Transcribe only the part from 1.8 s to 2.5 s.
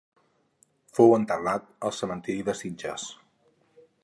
al cementiri